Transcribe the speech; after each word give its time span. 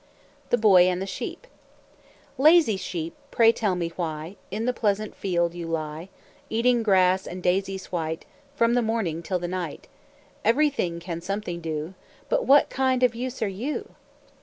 THE 0.49 0.57
BOY 0.57 0.87
AND 0.89 0.99
THE 0.99 1.05
SHEEP 1.05 1.45
"Lazy 2.39 2.75
sheep, 2.75 3.13
pray 3.29 3.51
tell 3.51 3.75
me 3.75 3.89
why 3.89 4.35
In 4.49 4.65
the 4.65 4.73
pleasant 4.73 5.13
field 5.15 5.53
you 5.53 5.67
lie, 5.67 6.09
Eating 6.49 6.81
grass 6.81 7.27
and 7.27 7.43
daisies 7.43 7.91
white, 7.91 8.25
From 8.55 8.73
the 8.73 8.81
morning 8.81 9.21
till 9.21 9.37
the 9.37 9.47
night: 9.47 9.87
Everything 10.43 10.99
can 10.99 11.21
something 11.21 11.61
do, 11.61 11.93
But 12.29 12.47
what 12.47 12.71
kind 12.71 13.03
of 13.03 13.13
use 13.13 13.43
are 13.43 13.47
you?" 13.47 13.93